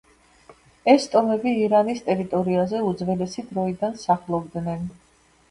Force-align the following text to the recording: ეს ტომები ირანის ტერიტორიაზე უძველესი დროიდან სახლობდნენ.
ეს 0.93 1.03
ტომები 1.15 1.53
ირანის 1.65 2.01
ტერიტორიაზე 2.07 2.81
უძველესი 2.93 3.45
დროიდან 3.53 3.95
სახლობდნენ. 4.07 4.91